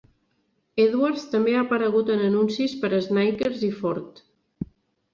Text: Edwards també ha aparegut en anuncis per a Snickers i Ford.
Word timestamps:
Edwards 0.83 1.25
també 1.35 1.53
ha 1.57 1.61
aparegut 1.67 2.11
en 2.15 2.25
anuncis 2.31 2.75
per 2.83 2.93
a 3.01 3.05
Snickers 3.11 3.71
i 3.73 3.75
Ford. 3.85 4.29